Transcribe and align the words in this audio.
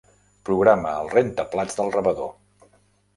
Programa 0.47 0.93
el 1.01 1.11
rentaplats 1.11 1.77
del 1.81 1.91
rebedor. 1.97 2.33